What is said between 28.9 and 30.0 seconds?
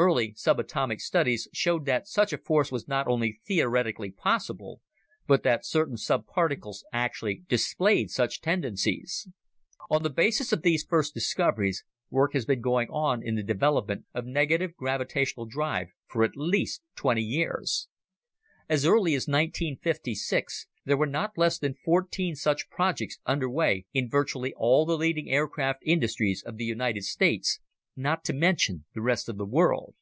the rest of the world.